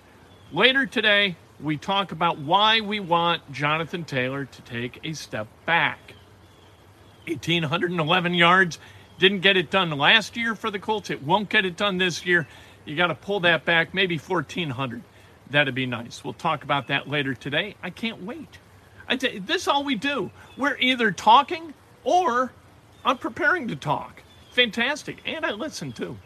Later 0.51 0.85
today, 0.85 1.37
we 1.61 1.77
talk 1.77 2.11
about 2.11 2.39
why 2.39 2.81
we 2.81 2.99
want 2.99 3.53
Jonathan 3.53 4.03
Taylor 4.03 4.47
to 4.47 4.63
take 4.63 4.99
a 5.05 5.13
step 5.13 5.47
back. 5.65 6.15
1,811 7.29 8.35
yards. 8.35 8.81
Didn't 9.21 9.41
get 9.41 9.57
it 9.57 9.71
done 9.71 9.91
last 9.91 10.37
year 10.37 10.57
for 10.57 10.73
the 10.73 10.81
Colts. 10.81 11.09
It 11.09 11.23
won't 11.23 11.49
get 11.49 11.65
it 11.65 11.77
done 11.77 11.99
this 11.99 12.27
year. 12.27 12.49
You 12.85 12.97
got 12.97 13.09
to 13.09 13.15
pull 13.15 13.41
that 13.41 13.65
back, 13.65 13.95
maybe 13.95 14.19
1,400. 14.19 15.03
That'd 15.51 15.75
be 15.75 15.87
nice. 15.87 16.25
We'll 16.25 16.33
talk 16.33 16.65
about 16.65 16.89
that 16.89 17.09
later 17.09 17.35
today. 17.35 17.77
I 17.83 17.91
can't 17.91 18.23
wait. 18.23 18.59
I 19.09 19.17
t- 19.17 19.39
this 19.39 19.63
is 19.63 19.69
all 19.69 19.85
we 19.85 19.95
do. 19.95 20.31
We're 20.57 20.77
either 20.79 21.11
talking 21.13 21.75
or 22.05 22.53
I'm 23.05 23.19
preparing 23.19 23.69
to 23.69 23.77
talk. 23.77 24.23
Fantastic. 24.53 25.19
And 25.27 25.45
I 25.45 25.51
listen 25.53 25.93
too. 25.93 26.17